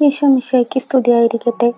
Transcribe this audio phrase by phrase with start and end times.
[0.00, 1.72] ഈശോമിശിഹായ്ക്ക് സ്തുതിയായിരിക്കട്ടെ.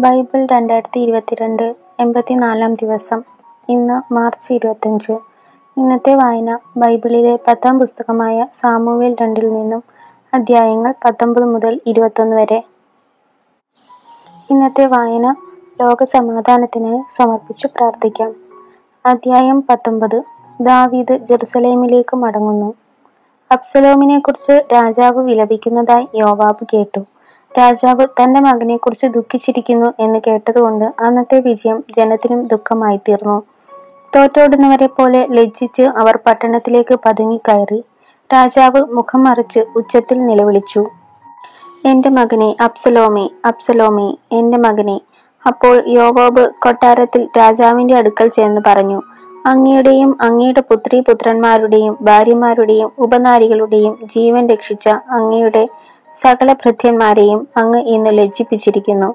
[0.00, 3.22] ബൈബിൾ രണ്ടായിരത്തി ഇരുപത്തിരണ്ട് എൺപത്തിനാലാം ദിവസം.
[3.68, 5.12] ഇന്ന് മാർച്ച് ഇരുപത്തഞ്ച്
[5.76, 9.82] ഇന്നത്തെ വായന ബൈബിളിലെ പത്താം പുസ്തകമായ സാമുവേൽ രണ്ടിൽ നിന്നും
[10.34, 12.62] അധ്യായങ്ങൾ പത്തൊമ്പത് മുതൽ ഇരുപത്തൊന്ന് വരെ.
[14.50, 15.34] ഇന്നത്തെ വായന
[15.80, 18.34] ലോക സമാധാനത്തിനായി സമർപ്പിച്ചു പ്രാർത്ഥിക്കാം.
[19.06, 20.22] അധ്യായം പത്തൊമ്പത്.
[20.60, 22.74] ദാവീദ് ജെറുസലേമിലേക്ക് മടങ്ങുന്നു.
[23.52, 27.00] അബ്സലോമിനെ കുറിച്ച് രാജാവ് വിലപിക്കുന്നതായി യോവാബ് കേട്ടു.
[27.58, 33.38] രാജാവ് തന്റെ മകനെ കുറിച്ച് ദുഃഖിച്ചിരിക്കുന്നു എന്ന് കേട്ടതുകൊണ്ട് അന്നത്തെ വിജയം ജനത്തിനും ദുഃഖമായി തീർന്നു
[34.16, 37.80] തോറ്റോടുന്നവരെ പോലെ ലജ്ജിച്ച് അവർ പട്ടണത്തിലേക്ക് പതുങ്ങിക്കയറി
[38.30, 40.82] രാജാവ് മുഖം മറിച്ച് ഉച്ചത്തിൽ നിലവിളിച്ചു.
[41.86, 45.00] എന്റെ മകനെ അബ്സലോമി അബ്സലോമി എന്റെ മകനെ
[45.46, 48.98] അപ്പോൾ യോവാബ് കൊട്ടാരത്തിൽ രാജാവിന്റെ അടുക്കൽ ചെന്ന് പറഞ്ഞു.
[49.46, 55.68] അങ്ങയുടെയും അങ്ങയുടെ പുത്രി പുത്രന്മാരുടെയും ഭാര്യമാരുടെയും ഉപനാരികളുടെയും ജീവൻ രക്ഷിച്ച അങ്ങയുടെ
[56.20, 59.14] സകല ഭൃത്യന്മാരെയും അങ്ങ് ഇന്ന് ലജ്ജിപ്പിച്ചിരിക്കുന്നു.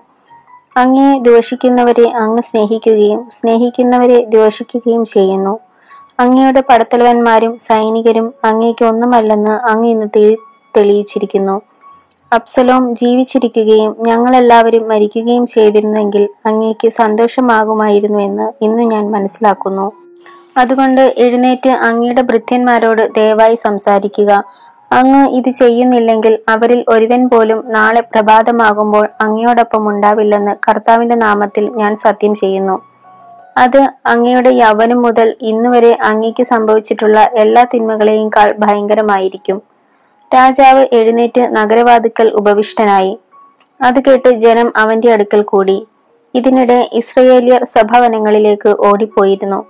[0.77, 5.59] അങ്ങയെ ദോഷിക്കുന്നവരെ അങ്ങ് സ്നേഹിക്കുകയും സ്നേഹിക്കുന്നവരെ ദോഷിക്കുകയും ചെയ്യുന്നു.
[6.19, 10.07] അങ്ങയുടെ പടത്തലവന്മാരും സൈനികരും അങ്ങേക്ക് ഒന്നുമല്ലെന്ന് അങ്ങ് ഇന്ന്
[10.77, 11.61] തെളിയിച്ചിരിക്കുന്നു.
[12.33, 19.91] അപ്സലോം ജീവിച്ചിരിക്കുകയും ഞങ്ങളെല്ലാവരും മരിക്കുകയും ചെയ്തിരുന്നെങ്കിൽ അങ്ങേക്ക് സന്തോഷമാകുമായിരുന്നു എന്ന് ഇന്നു ഞാൻ മനസ്സിലാക്കുന്നു.
[20.57, 24.43] അതുകൊണ്ട് എഴുന്നേറ്റ് അങ്ങയുടെ ഭൃത്യന്മാരോട് ദയവായി സംസാരിക്കുക.
[24.91, 32.81] അങ്ങ് ഇത് ചെയ്യുന്നില്ലെങ്കിൽ അവരിൽ ഒരുവൻ പോലും നാളെ പ്രഭാതമാകുമ്പോൾ അങ്ങയോടൊപ്പം ഉണ്ടാവില്ലെന്ന് കർത്താവിന്റെ നാമത്തിൽ ഞാൻ സത്യം ചെയ്യുന്നു.
[33.57, 39.61] അത് അങ്ങയുടെ യൗവനം മുതൽ ഇന്നുവരെ അങ്ങയ്ക്ക് സംഭവിച്ചിട്ടുള്ള എല്ലാ തിന്മകളെയും കാൾ ഭയങ്കരമായിരിക്കും.
[40.35, 43.19] രാജാവ് എഴുന്നേറ്റ് നഗരവാദിക്കൽ ഉപവിഷ്ടനായി.
[43.81, 45.87] അത് കേട്ട് ജനം അവന്റെ അടുക്കൽ കൂടി.
[46.35, 49.65] ഇതിനിടെ ഇസ്രയേലിയർ സഭവനങ്ങളിലേക്ക് ഓടിപ്പോയിരുന്നു.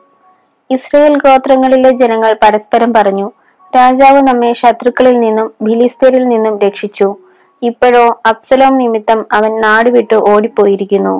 [0.69, 3.31] ഇസ്രയേൽ ഗോത്രങ്ങളിലെ ജനങ്ങൾ പരസ്പരം പറഞ്ഞു
[3.77, 7.15] രാജാവ് നമ്മെ ശത്രുക്കളിൽ നിന്നും ഫിലിസ്തീരിൽ നിന്നും രക്ഷിച്ചു.
[7.61, 11.15] ഇപ്പോഴോ അബ്സലോം നിമിത്തം അവൻ നാട് വിട്ട് ഓടിപ്പോയിരിക്കുന്നു.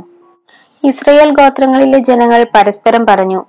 [0.83, 3.41] ഇസ്രയേൽ ഗോത്രങ്ങളിലെ ജനങ്ങൾ പരസ്പരം പറഞ്ഞു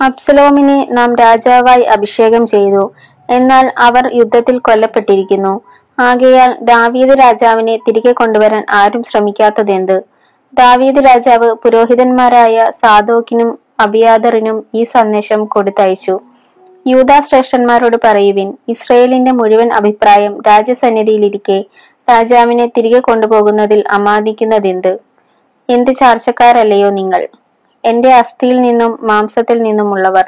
[0.00, 2.84] അബ്സലോമിനെ നാം രാജാവായി അഭിഷേകം ചെയ്തു.
[3.30, 5.60] എന്നാൽ അവർ യുദ്ധത്തിൽ കൊല്ലപ്പെട്ടിരിക്കുന്നു.
[5.98, 9.96] ആകയാൽ ദാവീദ് രാജാവിനെ തിരികെ കൊണ്ടുവരാൻ ആരും ശ്രമിക്കാത്തതെന്ത്?
[10.54, 16.20] ദാവീദ് രാജാവ് പുരോഹിതന്മാരായ സാദോക്കിനും അബിയാദറിനും ഈ സന്ദേശം കൊടുത്തയച്ചു.
[16.86, 21.64] യൂദാ ശ്രേഷ്ഠന്മാരോട് പറയുവിൻ ഇസ്രയേലിന്റെ മുഴുവൻ അഭിപ്രായം രാജസന്നിധിയിലിരിക്കെ
[22.10, 24.92] രാജാവിനെ തിരികെ കൊണ്ടുപോകുന്നതിൽ അമാദിക്കുന്നതെന്ത്
[25.68, 27.28] എന്ത് ചാർച്ചക്കാരല്ലയോ നിങ്ങൾ?
[27.84, 30.26] എന്റെ അസ്ഥിയിൽ നിന്നും മാംസത്തിൽ നിന്നുമുള്ളവർ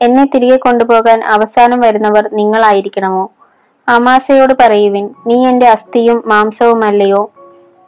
[0.00, 3.24] എന്നെ തിരികെ കൊണ്ടുപോകാൻ അവസാനം വരുന്നവർ നിങ്ങളായിരിക്കണമോ?
[3.88, 7.32] അമാസയോട് പറയുവിൻ നീ എന്റെ അസ്ഥിയും മാംസവുമല്ലയോ?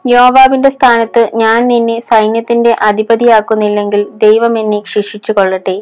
[0.07, 5.77] യോവാബിന്റെ സ്ഥാനത്ത് ഞാൻ നിന്നെ സൈന്യത്തിന്റെ അധിപതിയാക്കുന്നില്ലെങ്കിൽ ദൈവം എന്നെ ശിക്ഷിച്ചു കൊള്ളട്ടെ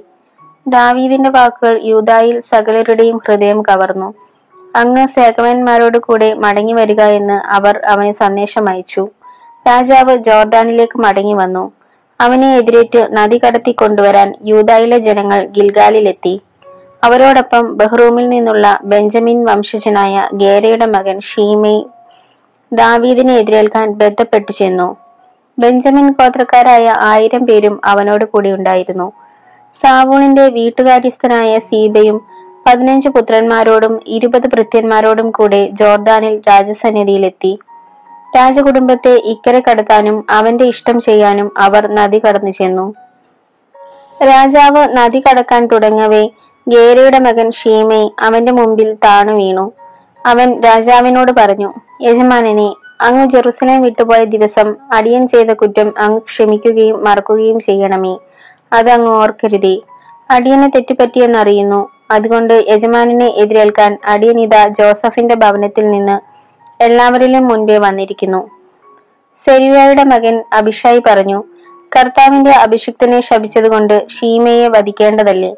[0.68, 4.14] ദാവീദിന്റെ വാക്കുകൾ യൂതായിൽ സകലരുടെയും ഹൃദയം കവർന്നു.
[4.76, 9.10] അങ്ങ് സേകവന്മാരോട് കൂടെ മടങ്ങി വരിക എന്ന് അവർ അവന് സന്ദേശം അയച്ചു.
[9.68, 11.72] രാജാവ് ജോർദാനിലേക്ക് മടങ്ങി വന്നു.
[12.22, 16.42] അവനെ എതിരേറ്റ് നദി കടത്തി കൊണ്ടുവരാൻ യൂതായിലെ ജനങ്ങൾ ഗിൽഗാലിലെത്തി.
[17.04, 21.86] അവരോടൊപ്പം ബഹ്റൂമിൽ നിന്നുള്ള ബെഞ്ചമിൻ വംശജനായ ഗേരയുടെ മകൻ ഷീമെ
[22.74, 24.96] ദാവീദിനെ എതിരേൽക്കാൻ ബന്ധപ്പെട്ടു ചെന്നു.
[25.60, 29.12] ബെഞ്ചമിൻ ഗോത്രക്കാരായ ആയിരം പേരും അവനോട് കൂടി ഉണ്ടായിരുന്നു.
[29.84, 32.18] സാവൂളിന്റെ വീട്ടുകാര്യസ്ഥനായ സീബയും
[32.68, 37.60] പതിനഞ്ച് പുത്രന്മാരോടും ഇരുപത് ഭൃത്യന്മാരോടും കൂടെ ജോർദാനിൽ രാജസന്നിധിയിലെത്തി.
[38.38, 42.94] രാജകുടുംബത്തെ ഇക്കരെ കടത്താനും അവന്റെ ഇഷ്ടം ചെയ്യാനും അവർ നദി കടന്നു ചെന്നു.
[44.24, 46.24] രാജാവ് നദി കടക്കാൻ തുടങ്ങവേ
[46.68, 49.72] ഗേരയുടെ മകൻ ഷീമെ അവന്റെ മുമ്പിൽ താണു വീണു.
[50.26, 51.70] അവൻ രാജാവിനോട് പറഞ്ഞു
[52.02, 52.70] യജമാനനെ
[53.02, 58.16] അങ്ങ് ജെറുസലേം വിട്ടുപോയ ദിവസം അടിയൻ ചെയ്ത കുറ്റം അങ്ങ് ക്ഷമിക്കുകയും മറക്കുകയും ചെയ്യണമേ.
[58.74, 59.82] അത് അങ്ങ് ഓർക്കരുതേ.
[60.32, 61.90] അടിയന് തെറ്റുപറ്റിയെന്നറിയുന്നു.
[62.12, 66.38] അതുകൊണ്ട് യജമാനനെ എതിരേൽക്കാൻ അടിയനിത ജോസഫിന്റെ ഭവനത്തിൽ നിന്ന്
[66.84, 68.50] എല്ലാവരിലും മുൻപേ വന്നിരിക്കുന്നു.
[69.48, 71.44] സെരിയായുടെ മകൻ അഭിഷായി പറഞ്ഞു
[71.96, 75.56] കർത്താവിന്റെ അഭിഷിക്തനെ ശപിച്ചതുകൊണ്ട് ഷീമയെ വധിക്കേണ്ടതല്ലേ?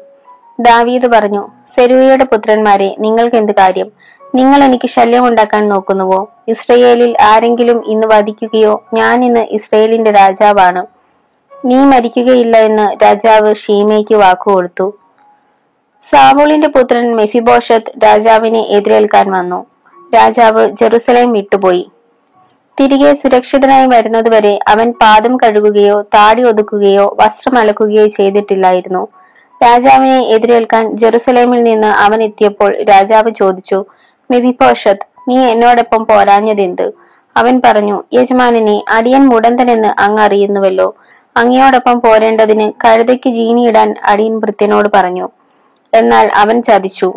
[0.60, 3.92] ദാവീദ് പറഞ്ഞു സെരുവയുടെ പുത്രന്മാരെ നിങ്ങൾക്ക് എന്ത് കാര്യം?
[4.34, 6.30] നിങ്ങൾ എനിക്ക് ശല്യം ഉണ്ടാക്കാൻ നോക്കുന്നുവോ?
[6.48, 8.84] ഇസ്രയേലിൽ ആരെങ്കിലും ഇന്ന് വധിക്കുകയോ?
[8.94, 10.99] ഞാൻ ഇന്ന് ഇസ്രയേലിന്റെ രാജാവാണ്.
[11.64, 14.98] നീ മരിക്കുകയില്ല എന്ന് രാജാവ് ഷീമയ്ക്ക് വാക്കുകൊടുത്തു
[16.10, 19.66] സാമൂളിന്റെ പുത്രൻ മെഫിബോഷത്ത് രാജാവിനെ എതിരേൽക്കാൻ വന്നു.
[20.14, 21.90] രാജാവ് ജെറുസലേം വിട്ടുപോയി.
[22.80, 29.08] തിരികെ സുരക്ഷിതനായി വരുന്നതുവരെ അവൻ പാദം കഴുകുകയോ താടി ഒതുക്കുകയോ വസ്ത്രം അലക്കുകയോ ചെയ്തിട്ടില്ലായിരുന്നു.
[29.62, 33.84] രാജാവിനെ എതിരേൽക്കാൻ ജെറുസലേമിൽ നിന്ന് അവൻ എത്തിയപ്പോൾ രാജാവ് ചോദിച്ചു
[34.30, 36.92] മെഫിബോഷത്ത് നീ എന്നോടൊപ്പം പോരാഞ്ഞതെന്ത്?
[37.36, 40.94] അവൻ പറഞ്ഞു യജമാനനെ അടിയൻ മുടന്തനെന്ന് അങ്ങ് അറിയുന്നുവല്ലോ.
[41.36, 45.28] അങ്ങയോടൊപ്പം പോരേണ്ടതിന് കഴുതയ്ക്ക് ജീനിയിടാൻ അടിയൻ ഭൃത്യനോട് പറഞ്ഞു.
[45.94, 47.12] എന്നാൽ അവൻ ചതിച്ചു.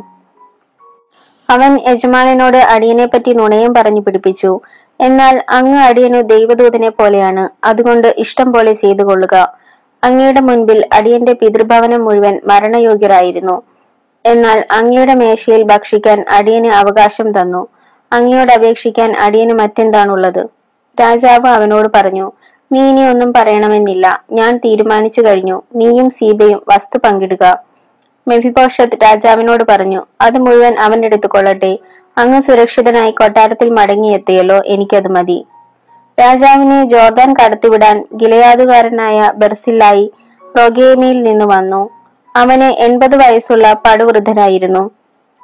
[1.50, 4.62] അവൻ യജമാനനോട് അടിയനെ പറ്റി നുണയും പറഞ്ഞു പിടിപ്പിച്ചു.
[5.02, 7.50] എന്നാൽ അങ്ങ് അടിയനു ദൈവദൂതനെ പോലെയാണ്.
[7.64, 9.58] അതുകൊണ്ട് ഇഷ്ടം പോലെ ചെയ്തു കൊള്ളുക.
[10.04, 13.62] അങ്ങയുടെ മുൻപിൽ അടിയന്റെ പിതൃഭവനം മുഴുവൻ മരണയോഗ്യരായിരുന്നു.
[14.26, 17.68] എന്നാൽ അങ്ങയുടെ മേശയിൽ ഭക്ഷിക്കാൻ അടിയന് അവകാശം തന്നു.
[18.12, 20.48] അങ്ങയോട് അപേക്ഷിക്കാൻ അടിയന് മറ്റെന്താണുള്ളത്?
[21.02, 22.32] രാജാവ് അവനോട് പറഞ്ഞു
[22.74, 24.24] നീ ഇനി ഒന്നും പറയണമെന്നില്ല.
[24.32, 25.62] ഞാൻ തീരുമാനിച്ചു കഴിഞ്ഞു.
[25.76, 27.44] നീയും സീബയും വസ്തു പങ്കിടുക.
[28.28, 31.72] മെഫിബോഷത്ത് രാജാവിനോട് പറഞ്ഞു അത് മുഴുവൻ അവൻ എടുത്തുകൊള്ളട്ടെ
[32.18, 35.46] അങ്ങ് സുരക്ഷിതനായി കൊട്ടാരത്തിൽ മടങ്ങിയെത്തിയല്ലോ എനിക്കത് മതി.
[36.20, 40.06] രാജാവിനെ ജോർദാൻ കടത്തിവിടാൻ ഗിലയാതുകാരനായ ബെർസില്ലായി
[40.58, 41.90] റൊഗേമിയിൽ നിന്ന് വന്നു.
[42.36, 44.84] അവന് എൺപത് വയസ്സുള്ള പടുവൃദ്ധനായിരുന്നു.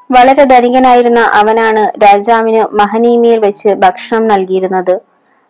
[0.10, 4.96] വളരെ ധനികനായിരുന്ന അവനാണ് രാജാവിന് മഹനീമിയിൽ വെച്ച് ഭക്ഷണം നൽകിയിരുന്നത്.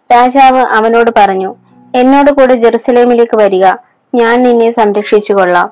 [0.10, 1.56] രാജാവ് അവനോട് പറഞ്ഞു
[1.94, 3.66] എന്നോട് കൂടെ ജെറുസലേമിലേക്ക് വരിക.
[4.16, 5.72] ഞാൻ നിന്നെ സംരക്ഷിച്ചു കൊള്ളാം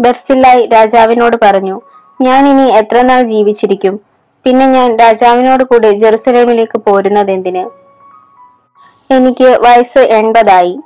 [0.00, 1.80] ബെർസില്ലായി രാജാവിനോട് പറഞ്ഞു
[2.22, 4.00] ഞാൻ ഇനി എത്ര നാൾ ജീവിച്ചിരിക്കും?
[4.46, 7.64] പിന്നെ ഞാൻ രാജാവിനോട് കൂടെ ജെറുസലേമിലേക്ക് പോരുന്നത് എന്തിന്?
[9.10, 10.78] എനിക്ക് വയസ്സ് എൺപതായി.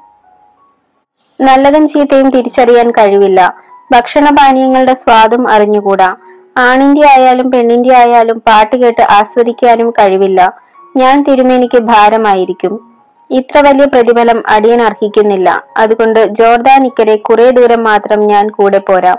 [1.40, 3.54] നല്ലതും ചീത്തയും തിരിച്ചറിയാൻ കഴിവില്ല.
[3.92, 6.16] ഭക്ഷണപാനീയങ്ങളുടെ സ്വാദും അറിഞ്ഞുകൂടാ.
[6.58, 10.52] ആണിന്റെ ആയാലും പെണ്ണിന്റെ ആയാലും പാട്ട് കേട്ട് ആസ്വദിക്കാനും കഴിവില്ല.
[10.96, 12.87] ഞാൻ തിരുമേനിക്ക് ഭാരമായിരിക്കും.
[13.30, 15.64] ഇത്ര വലിയ പ്രതിഫലം അടിയൻ അർഹിക്കുന്നില്ല.
[15.76, 19.18] അതുകൊണ്ട് ജോർദാനിക്കരെ കുറെ ദൂരം മാത്രം ഞാൻ കൂടെ പോരാം.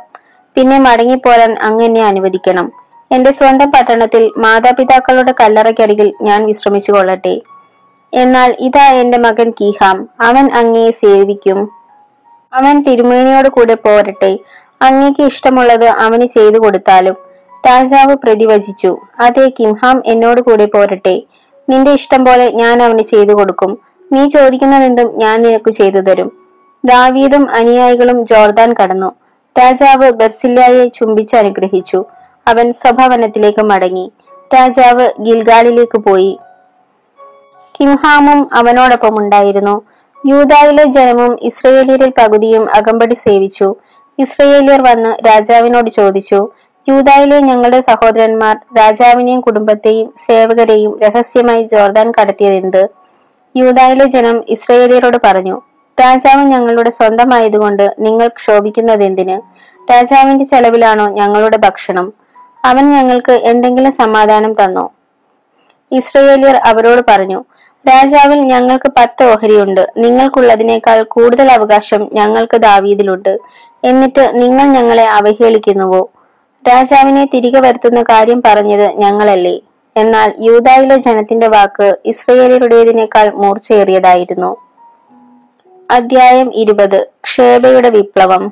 [0.56, 2.72] പിന്നെ മടങ്ങിപ്പോരാൻ അങ്ങനെ അനുവദിക്കണം.
[3.12, 7.42] എന്റെ സ്വന്തം പട്ടണത്തിൽ മാതാപിതാക്കളുടെ കല്ലറയ്ക്കരികിൽ ഞാൻ വിശ്രമിച്ചു കൊള്ളട്ടെ
[8.14, 10.10] എന്നാൽ ഇതാ എന്റെ മകൻ കീഹാം.
[10.22, 11.72] അവൻ അങ്ങയെ സേവിക്കും.
[12.54, 14.40] അവൻ തിരുമേനിയോട് കൂടെ പോരട്ടെ.
[14.82, 17.18] അങ്ങേക്ക് ഇഷ്ടമുള്ളത് അവന് ചെയ്തു കൊടുത്താലും.
[17.70, 18.98] രാജാവ് പ്രതിവചിച്ചു.
[19.20, 21.24] അതേ കിംഹാം എന്നോട് കൂടെ പോരട്ടെ.
[21.70, 23.88] നിന്റെ ഇഷ്ടം പോലെ ഞാൻ അവന് ചെയ്തു കൊടുക്കും.
[24.12, 26.48] നീ ചോദിക്കുന്നതെന്തും ഞാൻ നിനക്ക് ചെയ്തു തരും.
[26.86, 29.16] ദാവീദും അനുയായികളും ജോർദാൻ കടന്നു.
[29.60, 32.06] രാജാവ് ബർസില്ലായെ ചുംബിച്ച് അനുഗ്രഹിച്ചു.
[32.48, 34.12] അവൻ സ്വഭവനത്തിലേക്ക് മടങ്ങി.
[34.56, 36.40] രാജാവ് ഗിൽഗാലിലേക്ക് പോയി.
[37.80, 39.82] കിംഹാമും അവനോടൊപ്പം ഉണ്ടായിരുന്നു.
[40.28, 43.76] യൂതായിലെ ജനവും ഇസ്രയേലിയരിൽ പകുതിയും അകമ്പടി സേവിച്ചു.
[44.20, 46.52] ഇസ്രയേലിയർ വന്ന് രാജാവിനോട് ചോദിച്ചു
[46.90, 52.99] യൂതായിലെ ഞങ്ങളുടെ സഹോദരന്മാർ രാജാവിനെയും കുടുംബത്തെയും സേവകരെയും രഹസ്യമായി ജോർദാൻ കടത്തിയതെന്ത്
[53.56, 55.62] യൂതായിലെ ജനം ഇസ്രയേലിയരോട് പറഞ്ഞു
[56.01, 59.42] രാജാവ് ഞങ്ങളുടെ സ്വന്തമായതുകൊണ്ട് നിങ്ങൾ ക്ഷോഭിക്കുന്നതെന്തിന്?
[59.92, 62.13] രാജാവിന്റെ ചെലവിലാണോ ഞങ്ങളുടെ ഭക്ഷണം?
[62.66, 64.92] അവൻ ഞങ്ങൾക്ക് എന്തെങ്കിലും സമാധാനം തന്നോ?
[65.92, 67.44] ഇസ്രയേലിയർ അവരോട് പറഞ്ഞു
[67.88, 69.88] രാജാവിൽ ഞങ്ങൾക്ക് പത്ത് ഓഹരിയുണ്ട്.
[69.98, 73.38] നിങ്ങൾക്കുള്ളതിനേക്കാൾ കൂടുതൽ അവകാശം ഞങ്ങൾക്ക് ദാവീദിലുണ്ട്.
[73.86, 76.10] എന്നിട്ട് നിങ്ങൾ ഞങ്ങളെ അവഹേളിക്കുന്നുവോ?
[76.69, 79.60] രാജാവിനെ തിരികെ വരുത്തുന്ന കാര്യം പറഞ്ഞത് ഞങ്ങളല്ലേ.
[79.97, 84.57] എന്നാൽ യൂതായിലെ ജനത്തിന്റെ വാക്ക് ഇസ്രയേലിയുടേതിനേക്കാൾ മൂർച്ചയേറിയതായിരുന്നു.
[85.91, 87.07] അധ്യായം ഇരുപത്.
[87.24, 88.51] ക്ഷേബയുടെ വിപ്ലവം.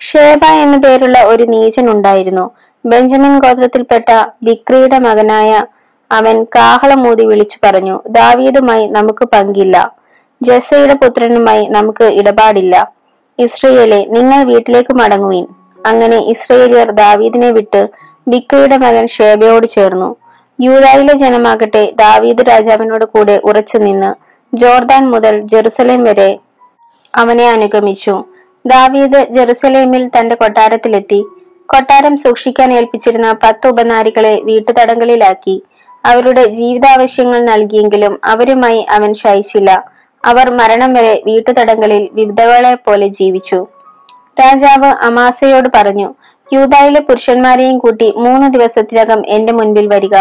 [0.00, 2.50] ഷേബ എന്ന പേരുള്ള ഒരു നീചൻ ഉണ്ടായിരുന്നു
[2.86, 5.66] ബെഞ്ചമിൻ ഗോത്രത്തിൽപ്പെട്ട ബിക്രിയുടെ മകനായ
[6.12, 9.96] അവൻ കാഹളമൂതി വിളിച്ചു പറഞ്ഞു ദാവീദുമായി നമുക്ക് പങ്കില്ല.
[10.42, 12.92] ജസയുടെ പുത്രനുമായി നമുക്ക് ഇടപാടില്ല.
[13.38, 15.46] ഇസ്രയേലെ നിങ്ങൾ വീട്ടിലേക്ക് മടങ്ങുവിൻ.
[15.86, 17.88] അങ്ങനെ ഇസ്രയേലിയർ ദാവീദിനെ വിട്ട്
[18.26, 20.16] ബിക്രിയുടെ മകൻ ഷേബയോട് ചേർന്നു.
[20.60, 24.10] യൂതായിലെ ജനമാകട്ടെ ദാവീദ് രാജാവിനോട് കൂടെ ഉറച്ചു നിന്ന്
[24.52, 26.30] ജോർദാൻ മുതൽ ജെറുസലേം വരെ
[27.14, 28.14] അവനെ അനുഗമിച്ചു.
[28.66, 31.20] ദാവീദ് ജെറുസലേമിൽ തന്റെ കൊട്ടാരത്തിലെത്തി.
[31.66, 35.56] കൊട്ടാരം സൂക്ഷിക്കാൻ ഏൽപ്പിച്ചിരുന്ന പത്ത് ഉപനാരികളെ വീട്ടുതടങ്കലിലാക്കി.
[36.04, 39.70] അവരുടെ ജീവിതാവശ്യങ്ങൾ നൽകിയെങ്കിലും അവരുമായി അവൻ ശയിച്ചില്ല.
[40.24, 43.58] അവർ മരണം വരെ വീട്ടുതടങ്കലിൽ വിധവകളെ പോലെ ജീവിച്ചു.
[44.40, 46.08] രാജാവ് അമാസയോട് പറഞ്ഞു
[46.52, 50.14] യൂതായിലെ പുരുഷന്മാരെയും കൂട്ടി മൂന്ന് ദിവസത്തിനകം എന്റെ മുൻപിൽ വരിക.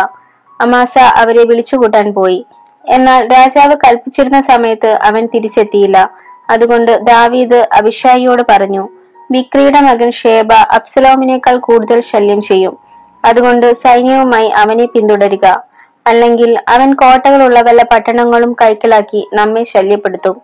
[0.62, 2.46] അമാസ അവരെ വിളിച്ചുകൂട്ടാൻ പോയി.
[2.90, 6.12] എന്നാൽ രാജാവ് കൽപ്പിച്ചിരുന്ന സമയത്ത് അവൻ തിരിച്ചെത്തിയില്ല.
[6.50, 8.90] അതുകൊണ്ട് ദാവീദ് അഭിഷായിയോട് പറഞ്ഞു
[9.32, 12.78] ബിക്രിയുടെ മകൻ ഷേബ അബ്സലോമിനേക്കാൾ കൂടുതൽ ശല്യം ചെയ്യും.
[13.26, 15.64] അതുകൊണ്ട് സൈന്യവുമായി അവനെ പിന്തുടരുക.
[16.08, 20.42] അല്ലെങ്കിൽ അവൻ കോട്ടകളുള്ള വല്ല പട്ടണങ്ങളും കൈക്കലാക്കി നമ്മെ ശല്യപ്പെടുത്തും.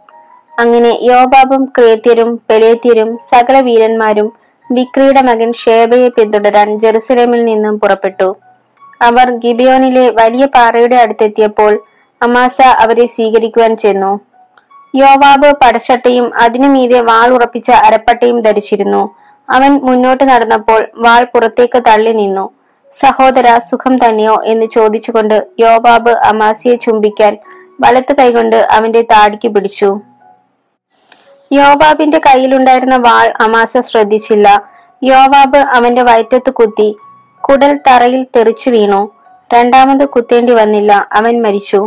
[0.59, 4.40] അങ്ങനെ യോബാബും ക്രേത്യരും പെലേത്യരും സകല വീരന്മാരും
[4.75, 8.35] ബിക്രിയുടെ മകൻ ഷേബയെ പിന്തുടരാൻ ജെറുസലേമിൽ നിന്നും പുറപ്പെട്ടു.
[9.01, 11.83] അവർ ഗിബിയോനിലെ വലിയ പാറയുടെ അടുത്തെത്തിയപ്പോൾ
[12.23, 14.11] അമാസ അവരെ സ്വീകരിക്കുവാൻ ചെന്നു.
[14.95, 19.15] യോവാബ് പടച്ചട്ടയും അതിനു മീതെ വാൾ ഉറപ്പിച്ച അരപ്പട്ടയും ധരിച്ചിരുന്നു.
[19.49, 22.45] അവൻ മുന്നോട്ട് നടന്നപ്പോൾ വാൾ പുറത്തേക്ക് തള്ളി നിന്നു.
[23.01, 27.37] സഹോദര സുഖം തന്നെയോ എന്ന് ചോദിച്ചുകൊണ്ട് യോവാബ് അമാസിയെ ചുംബിക്കാൻ
[27.81, 29.89] വലത്ത് കൈകൊണ്ട് അവന്റെ താടിക്ക് പിടിച്ചു.
[31.51, 34.47] യോവാബിന്റെ കയ്യിലുണ്ടായിരുന്ന വാൾ അമാസ ശ്രദ്ധിച്ചില്ല.
[35.03, 36.89] യോവാബ് അവന്റെ വയറ്റത്ത് കുത്തി
[37.41, 39.01] കുടൽ തറയിൽ തെറിച്ചു വീണു.
[39.55, 41.81] രണ്ടാമത് കുത്തേണ്ടി വന്നില്ല അവൻ മരിച്ചു.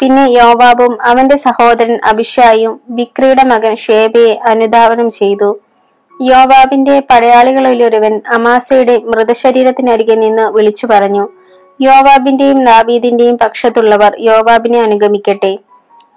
[0.00, 5.48] പിന്നെ യോവാബും അവന്റെ സഹോദരൻ അഭിഷായും ബിക്രിയുടെ മകൻ ഷേബയെ അനുധാവനം ചെയ്തു.
[6.20, 11.24] യോവാബിന്റെ പടയാളികളിലൊരുവൻ അമാസയുടെ മൃതശരീരത്തിനരികെ നിന്ന് വിളിച്ചു പറഞ്ഞു
[11.80, 15.52] യോവാബിന്റെയും നാബീദിന്റെയും പക്ഷത്തുള്ളവർ യോവാബിനെ അനുഗമിക്കട്ടെ.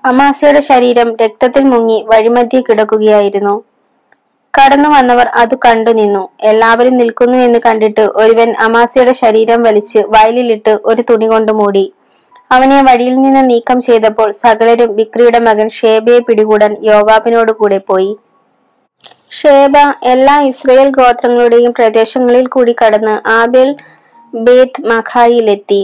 [0.03, 3.55] അമാസയുടെ ശരീരം രക്തത്തിൽ മുങ്ങി വഴിമധ്യ കിടക്കുകയായിരുന്നു.
[4.53, 6.23] കടന്നു വന്നവർ അത് കണ്ടു നിന്നു.
[6.49, 11.85] എല്ലാവരും നിൽക്കുന്നു എന്ന് കണ്ടിട്ട് ഒരുവൻ അമാസയുടെ ശരീരം വലിച്ച് വയലിലിട്ട് ഒരു തുണി കൊണ്ട് മൂടി.
[12.55, 18.11] അവനെ വഴിയിൽ നിന്ന് നീക്കം ചെയ്തപ്പോൾ സകലരും ബിക്രിയുടെ മകൻ ഷേബയെ പിടികൂടാൻ യോവാബിനോട് കൂടെ പോയി.
[19.39, 19.75] ഷേബ
[20.13, 23.69] എല്ലാ ഇസ്രയേൽ ഗോത്രങ്ങളുടെയും പ്രദേശങ്ങളിൽ കൂടി കടന്ന് ആബേൽ
[24.33, 25.81] ബേത്ത് മഖായിലെത്തി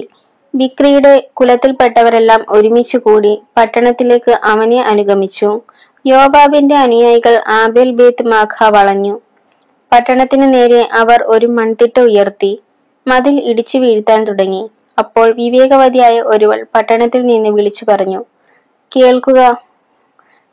[0.55, 5.61] ബിക്രിയുടെ കുലത്തിൽപ്പെട്ടവരെല്ലാം ഒരുമിച്ചു കൂടി പട്ടണത്തിലേക്ക് അവനെ അനുഗമിച്ചു.
[6.05, 9.21] യോബാബിന്റെ അനുയായികൾ ആബേൽ ബേത്ത് മാഖ വളഞ്ഞു.
[9.93, 12.61] പട്ടണത്തിന് നേരെ അവർ ഒരു മൺതിട്ട ഉയർത്തി.
[13.07, 14.69] മതിൽ ഇടിച്ചു വീഴ്ത്താൻ തുടങ്ങി.
[14.99, 18.25] അപ്പോൾ വിവേകവതിയായ ഒരുവൾ പട്ടണത്തിൽ നിന്ന് വിളിച്ചു പറഞ്ഞു
[18.95, 19.61] കേൾക്കുക.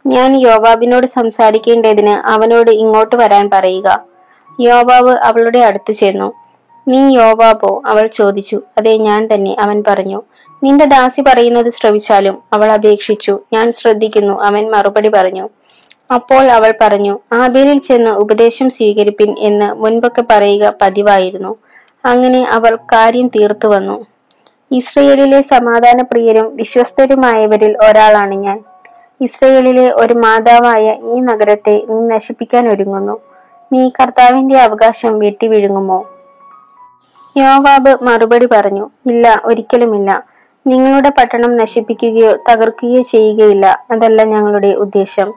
[0.07, 4.07] ഞാൻ യോബാബിനോട് സംസാരിക്കേണ്ടതിന് അവനോട് ഇങ്ങോട്ട് വരാൻ പറയുക.
[4.61, 6.44] യോബാബ് അവളുടെ അടുത്ത് ചെന്നു.
[6.89, 7.83] നീ യോവാബോ?
[7.87, 8.63] അവൾ ചോദിച്ചു.
[8.79, 10.23] അതെ ഞാൻ തന്നെ അവൻ പറഞ്ഞു.
[10.65, 13.41] നിന്റെ ദാസി പറയുന്നത് ശ്രവിച്ചാലും അവൾ അപേക്ഷിച്ചു.
[13.53, 15.49] ഞാൻ ശ്രദ്ധിക്കുന്നു അവൻ മറുപടി പറഞ്ഞു.
[16.15, 21.57] അപ്പോൾ അവൾ പറഞ്ഞു ആബേലിൽ ചെന്ന് ഉപദേശം സ്വീകരിപ്പിൻ എന്ന് മുൻപൊക്കെ പറയുക പതിവായിരുന്നു.
[22.05, 24.07] അങ്ങനെ അവൾ കാര്യം തീർത്തു വന്നു.
[24.73, 28.65] ഇസ്രയേലിലെ സമാധാനപ്രിയരും വിശ്വസ്തരുമായവരിൽ ഒരാളാണ് ഞാൻ.
[29.21, 33.19] ഇസ്രയേലിലെ ഒരു മാതാവായ ഈ നഗരത്തെ നീ നശിപ്പിക്കാൻ ഒരുങ്ങുന്നു.
[33.73, 36.07] നീ കർത്താവിന്റെ അവകാശം വെട്ടിവിഴുങ്ങുമോ
[37.37, 40.25] യോവാബ് മറുപടി പറഞ്ഞു ഇല്ല ഒരിക്കലുമില്ല.
[40.67, 43.85] നിങ്ങളുടെ പട്ടണം നശിപ്പിക്കുകയോ തകർക്കുകയോ ചെയ്യുകയില്ല.
[43.91, 45.35] അതല്ല ഞങ്ങളുടെ ഉദ്ദേശം.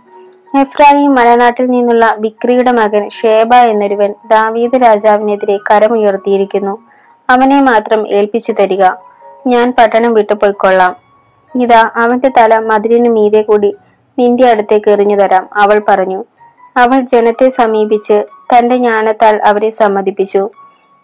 [0.60, 6.78] എഫ്രാഹിം മലനാട്ടിൽ നിന്നുള്ള ബിക്രിയുടെ മകൻ ഷേബ എന്നൊരുവൻ ദാവീദ് രാജാവിനെതിരെ കരമുയർത്തിയിരിക്കുന്നു.
[7.30, 8.86] അവനെ മാത്രം ഏൽപ്പിച്ചു തരിക.
[9.48, 10.96] ഞാൻ പട്ടണം വിട്ടു പോയിക്കൊള്ളാം.
[11.62, 13.76] ഇതാ അവന്റെ തല മതിലിനു മീതെ കൂടി
[14.20, 16.24] നിന്റെ അടുത്തേക്ക് എറിഞ്ഞു തരാം അവൾ പറഞ്ഞു.
[16.78, 18.24] അവൾ ജനത്തെ സമീപിച്ച്
[18.54, 20.50] തന്റെ ജ്ഞാനത്താൽ അവരെ സമ്മതിപ്പിച്ചു.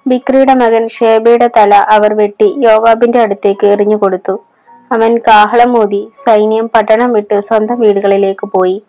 [0.08, 4.44] ബിക്രിയുടെ മകൻ ഷേബയുടെ തല അവർ വെട്ടി യോവാബിന്റെ അടുത്തേക്ക് എറിഞ്ഞു കൊടുത്തു.
[4.92, 8.84] അവൻ കാഹളം കാഹളമൂതി സൈന്യം പട്ടണം വിട്ട് സ്വന്തം വീടുകളിലേക്ക് പോയി.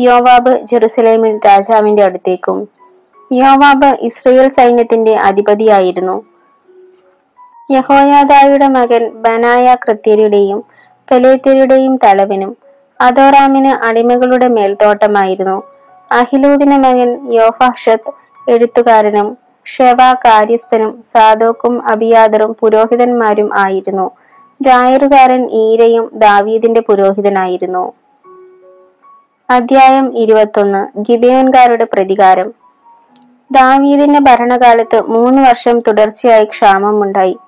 [0.00, 2.68] യോവാബ് ജെറുസലേമിൽ രാജാവിന്റെ അടുത്തേക്കും.
[3.32, 6.22] യോവാബ് ഇസ്രയേൽ സൈന്യത്തിന്റെ അധിപതിയായിരുന്നു.
[7.70, 10.64] യഹോയാദായുടെ മകൻ ബനായ കൃത്യരുടെയും
[11.10, 12.56] പെലേത്യരുടെയും തലവനും
[13.00, 15.62] അതോറാമിന് അടിമകളുടെ മേൽത്തോട്ടമായിരുന്നു.
[16.12, 18.12] അഹിലൂദിന്റെ മകൻ യോഫാഷത്ത്
[18.50, 24.10] എഴുത്തുകാരനും ഷെവ കാര്യസ്ഥനും സാദോക്കും അബിയാദറും പുരോഹിതന്മാരും ആയിരുന്നു.
[24.62, 27.92] ജായറുകാരൻ ഈരയും ദാവീദിന്റെ പുരോഹിതനായിരുന്നു.
[29.50, 30.98] അധ്യായം ഇരുപത്തൊന്ന്.
[31.00, 32.52] ഗിബിയോൻകാരുടെ പ്രതികാരം.
[33.50, 37.38] ദാവീദിന്റെ ഭരണകാലത്ത് മൂന്ന് വർഷം തുടർച്ചയായി ക്ഷാമമുണ്ടായി.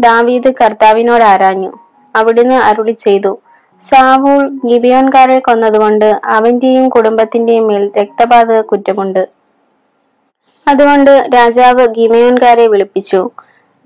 [0.00, 1.78] ദാവീദ് കർത്താവിനോട് ആരാഞ്ഞു.
[2.16, 3.38] അവിടുന്ന് അരുളി ചെയ്തു.
[3.88, 9.39] സാവൂൾ ഗിബിയോൻകാരെ കൊന്നതുകൊണ്ട് അവന്റെയും കുടുംബത്തിന്റെയും മേൽ രക്തപാതക കുറ്റമുണ്ട്.
[10.70, 13.30] അതുകൊണ്ട് രാജാവ് ഗിമയോൻകാരെ വിളിപ്പിച്ചു.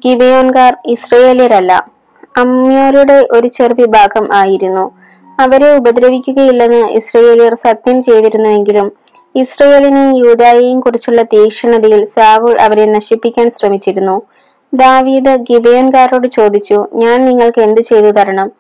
[0.06, 1.90] ഗിബയോൻകാർ ഇസ്രയേലിയരല്ല.
[2.36, 4.84] അമ്യോരുടെ ഒരു ചെറു വിഭാഗം ആയിരുന്നു.
[5.40, 8.92] അവരെ ഉപദ്രവിക്കുകയില്ലെന്ന് ഇസ്രയേലിയർ സത്യം ചെയ്തിരുന്നുവെങ്കിലും
[9.34, 14.22] ഇസ്രയേലിനെയും യൂതായെയും കുറിച്ചുള്ള തീക്ഷ്ണതയിൽ സാവൂൾ അവരെ നശിപ്പിക്കാൻ ശ്രമിച്ചിരുന്നു.
[14.74, 18.50] ദാവീദ് ഗിബയൻകാരോട് ചോദിച്ചു ഞാൻ നിങ്ങൾക്ക് എന്ത് ചെയ്തു തരണം?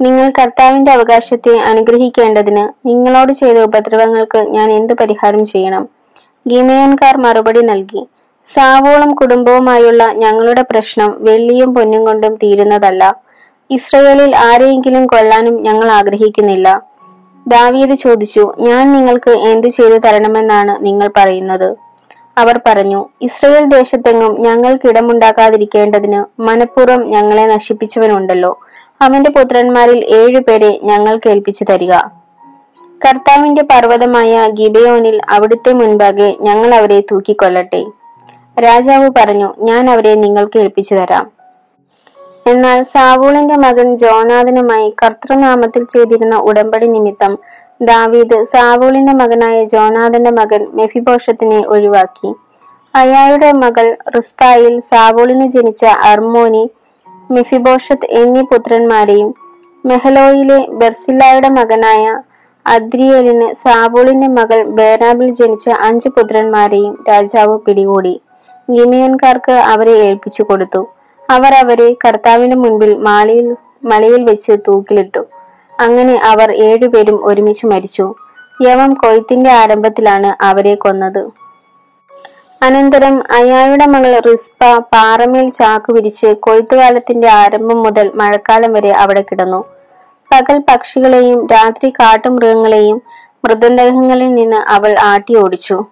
[0.00, 5.99] നിങ്ങൾ കർത്താവിന്റെ അവകാശത്തെ അനുഗ്രഹിക്കേണ്ടതിന് നിങ്ങളോട് ചെയ്ത ഉപദ്രവങ്ങൾക്ക് ഞാൻ എന്ത് പരിഹാരം ചെയ്യണം?
[6.46, 8.06] ഗിമയോൻകാർ മറുപടി നൽകി.
[8.54, 13.16] സാവോളും കുടുംബവുമായുള്ള ഞങ്ങളുടെ പ്രശ്നം വെള്ളിയും പൊന്നും കൊണ്ടും തീരുന്നതല്ല.
[13.70, 16.82] ഇസ്രയേലിൽ ആരെയെങ്കിലും കൊല്ലാനും ഞങ്ങൾ ആഗ്രഹിക്കുന്നില്ല.
[17.48, 21.76] ദാവീദ് ചോദിച്ചു ഞാൻ നിങ്ങൾക്ക് എന്തു ചെയ്തു തരണമെന്നാണ് നിങ്ങൾ പറയുന്നത്?
[22.38, 28.58] അവർ പറഞ്ഞു ഇസ്രയേൽ ദേശത്തെങ്ങും ഞങ്ങൾക്കിടമുണ്ടാക്കാതിരിക്കേണ്ടതിന് മനഃപൂർവം ഞങ്ങളെ നശിപ്പിച്ചവനുണ്ടല്ലോ.
[29.02, 31.94] അവന്റെ പുത്രന്മാരിൽ ഏഴുപേരെ ഞങ്ങൾക്ക് ഏൽപ്പിച്ചു തരിക.
[33.06, 37.84] കർത്താവിന്റെ പർവതമായ ഗിബയോനിൽ അവിടുത്തെ മുൻപാകെ ഞങ്ങൾ അവരെ തൂക്കിക്കൊല്ലട്ടെ.
[38.62, 41.30] രാജാവ് പറഞ്ഞു ഞാൻ അവരെ നിങ്ങൾക്ക് ഏൽപ്പിച്ചു തരാം.
[42.46, 47.38] എന്നാൽ സാവൂളിന്റെ മകൻ ജോനാഥനുമായി കർത്തൃനാമത്തിൽ ചെയ്തിരുന്ന ഉടമ്പടി നിമിത്തം
[47.82, 52.34] ദാവീദ് സാവൂളിന്റെ മകനായ ജോനാഥന്റെ മകൻ മെഫിബോഷത്തിനെ ഒഴിവാക്കി.
[52.94, 56.70] അയാളുടെ മകൾ റിസ്പായിൽ സാവൂളിന് ജനിച്ച അർമോനി
[57.30, 59.34] മെഫിബോഷത്ത് എന്നീ പുത്രന്മാരെയും
[59.86, 62.18] മെഹലോയിലെ ബെർസില്ലായുടെ മകനായ
[62.66, 68.14] അദ്രിയേലിന് സാബോളിന്റെ മകൾ ബേരാബിൽ ജനിച്ച അഞ്ചു പുത്രന്മാരെയും രാജാവ് പിടികൂടി.
[68.68, 70.82] ഗിമിയൻകാർക്ക് അവരെ ഏൽപ്പിച്ചു കൊടുത്തു.
[71.28, 73.48] അവർ അവരെ കർത്താവിന്റെ മുൻപിൽ മാളിയിൽ
[73.84, 75.22] മലയിൽ വെച്ച് തൂക്കിലിട്ടു.
[75.78, 78.06] അങ്ങനെ അവർ ഏഴുപേരും ഒരുമിച്ച് മരിച്ചു.
[78.60, 81.22] യവം കൊയ്ത്തിന്റെ ആരംഭത്തിലാണ് അവരെ കൊന്നത്.
[82.60, 84.60] അനന്തരം അയാളുടെ മകൾ റിസ്പ
[84.92, 89.60] പാറമേൽ ചാക്ക് വിരിച്ച് കൊയ്ത്തുകാലത്തിന്റെ ആരംഭം മുതൽ മഴക്കാലം വരെ അവിടെ കിടന്നു.
[90.32, 93.02] പകൽ പക്ഷികളെയും രാത്രി കാട്ടുമൃഗങ്ങളെയും
[93.44, 95.84] മൃതദേഹങ്ങളിൽ നിന്ന് അവൾ ആട്ടി ഓടിച്ചു.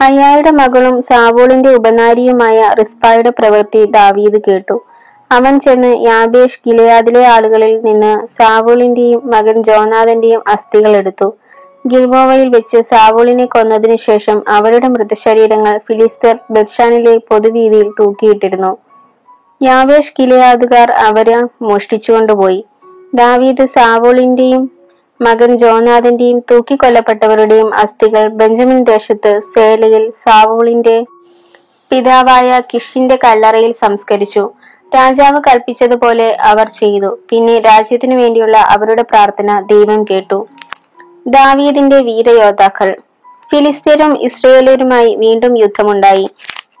[0.00, 4.84] അയാളുടെ മകളും സാവോളിന്റെ ഉപനാരിയുമായ റിസ്പായുടെ പ്രവൃത്തി ദാവീദ് കേട്ടു.
[5.32, 11.34] അവൻ ചെന്ന് യാബേഷ് ഗിലയാദിലെ ആളുകളിൽ നിന്ന് സാവോളിന്റെയും മകൻ ജോനാഥന്റെയും അസ്ഥികൾ എടുത്തു.
[11.86, 18.78] ഗിൽബോവയിൽ വെച്ച് സാവോളിനെ കൊന്നതിനു ശേഷം അവരുടെ മൃതശരീരങ്ങൾ ഫിലിസ്തർ ബത്ഷാനിലെ പൊതുവീതിയിൽ തൂക്കിയിട്ടിരുന്നു.
[19.62, 22.64] യാവേഷ് ഗിലയാദുകാർ അവരെ മോഷ്ടിച്ചുകൊണ്ടുപോയി.
[23.16, 24.70] ദാവീദ് സാവൂളിന്റെയും
[25.20, 31.04] മകൻ ജോനാഥന്റെയും തൂക്കിക്കൊല്ലപ്പെട്ടവരുടെയും അസ്ഥികൾ ബെഞ്ചമിൻ ദേശത്ത് സേലയിൽ സാവൂളിന്റെ
[31.90, 34.50] പിതാവായ കിഷിന്റെ കല്ലറയിൽ സംസ്കരിച്ചു.
[34.94, 37.18] രാജാവ് കൽപ്പിച്ചതുപോലെ അവർ ചെയ്തു.
[37.30, 40.48] പിന്നെ രാജ്യത്തിനു വേണ്ടിയുള്ള അവരുടെ പ്രാർത്ഥന ദൈവം കേട്ടു.
[41.26, 42.96] ദാവീദിന്റെ വീരയോദ്ധാക്കൾ.
[43.52, 46.30] ഫിലിസ്തീനും ഇസ്രയേലരുമായി വീണ്ടും യുദ്ധമുണ്ടായി.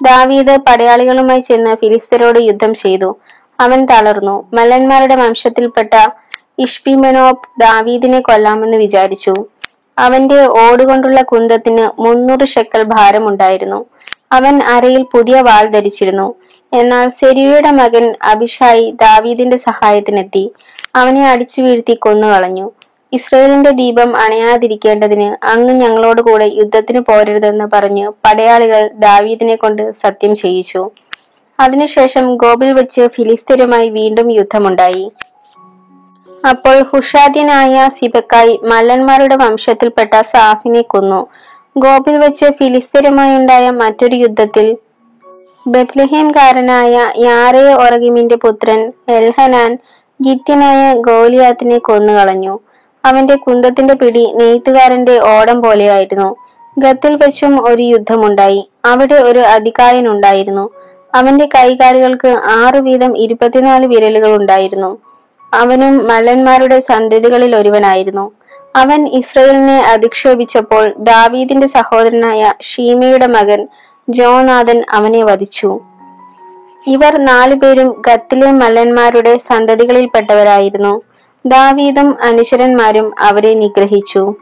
[0.02, 3.16] ദാവീദ് പടയാളികളുമായി ചെന്ന് ഫിലിസ്തീനോട് യുദ്ധം ചെയ്തു.
[3.60, 4.48] അവൻ തളർന്നു.
[4.54, 5.94] മല്ലന്മാരുടെ വംശത്തിൽപ്പെട്ട
[6.58, 9.34] ഇഷ്പിമെനോബ് ദാവീദിനെ കൊല്ലാമെന്ന് വിചാരിച്ചു.
[9.98, 13.84] അവന്റെ ഓടുകൊണ്ടുള്ള കുന്തത്തിന് മുന്നൂറ് ഷെക്കൽ ഭാരമുണ്ടായിരുന്നു.
[14.32, 16.34] അവൻ അരയിൽ പുതിയ വാൾ ധരിച്ചിരുന്നു.
[16.72, 20.52] എന്നാൽ സെരിയയുടെ മകൻ അഭിഷായി ദാവീദിന്റെ സഹായത്തിനെത്തി.
[20.94, 22.72] അവനെ അടിച്ചു വീഴ്ത്തി കൊന്നുകളഞ്ഞു.
[23.12, 30.90] ഇസ്രയേലിന്റെ ദീപം അണയാതിരിക്കേണ്ടതിന് അങ്ങ് ഞങ്ങളോട് കൂടെ യുദ്ധത്തിന് പോരരുതെന്ന് പറഞ്ഞ് പടയാളികൾ ദാവീദിനെ കൊണ്ട് സത്യം ചെയ്യിച്ചു.
[31.60, 35.12] അതിനുശേഷം ഗോപിൽ വെച്ച് ഫിലിസ്തീനുമായി വീണ്ടും യുദ്ധമുണ്ടായി.
[36.44, 41.26] അപ്പോൾ ഹുഷാദിനായ സിബക്കായി മല്ലന്മാരുടെ വംശത്തിൽപ്പെട്ട സാഫിനെ കൊന്നു.
[41.78, 44.76] ഗോപിൽ വെച്ച് ഫിലിസ്തീനുമായുണ്ടായ മറ്റൊരു യുദ്ധത്തിൽ
[45.66, 49.78] ബത്ലഹേംകാരനായ യാറെ ഒറഗിമിന്റെ പുത്രൻ എൽഹനാൻ
[50.22, 52.60] ഗിത്യനായ ഗോലിയാത്തിനെ കൊന്നുകളഞ്ഞു.
[53.04, 56.36] അവന്റെ കുന്തത്തിന്റെ പിടി നെയ്ത്തുകാരന്റെ ഓടം പോലെയായിരുന്നു.
[56.78, 58.70] ഗത്തിൽ വെച്ചും ഒരു യുദ്ധമുണ്ടായി.
[58.84, 60.70] അവിടെ ഒരു അധികായനുണ്ടായിരുന്നു
[61.14, 65.05] അവന്റെ കൈകാലുകൾക്ക് ആറു വീതം ഇരുപത്തിനാല് വിരലുകൾ ഉണ്ടായിരുന്നു.
[65.54, 68.32] അവനും മലന്മാരുടെ സന്തതികളിൽ ഒരുവനായിരുന്നു.
[68.76, 73.68] അവൻ ഇസ്രയേലിനെ അധിക്ഷേപിച്ചപ്പോൾ ദാവീദിന്റെ സഹോദരനായ ഷീമയുടെ മകൻ
[74.08, 75.80] ജോനാഥൻ അവനെ വധിച്ചു.
[76.86, 81.00] ഇവർ നാലുപേരും ഗത്തിലെ മല്ലന്മാരുടെ സന്തതികളിൽപ്പെട്ടവരായിരുന്നു.
[81.46, 84.34] ദാവീദും അനുശരന്മാരും അവരെ നിഗ്രഹിച്ചു.